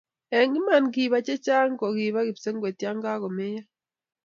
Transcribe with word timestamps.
eng' 0.39 0.57
iman 0.59 0.85
kiba 0.93 1.17
che 1.25 1.35
chang' 1.45 1.75
ko 1.79 1.87
kiba 1.97 2.19
kipsengwet 2.27 2.77
ya 2.83 2.91
kakumeyo 3.03 3.63